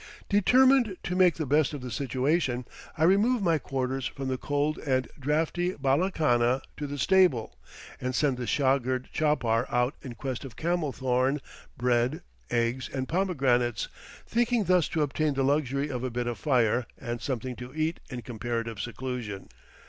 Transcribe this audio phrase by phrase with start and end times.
[0.29, 2.65] Determined to make the best of the situation,
[2.97, 7.55] I remove my quarters from the cold and draughty bala khana to the stable,
[8.01, 11.39] and send the shagird chapar out in quest of camel thorn,
[11.77, 13.89] bread, eggs, and pomegranates,
[14.25, 17.99] thinking thus to obtain the luxury of a bit of fire and something to eat
[18.09, 19.49] in comparative seclusion.